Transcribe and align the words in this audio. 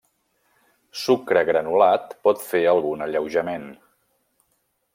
Sucre 1.01 1.43
granulat 1.49 2.15
pot 2.29 2.41
fer 2.53 2.63
algun 2.73 3.07
alleujament. 3.07 3.69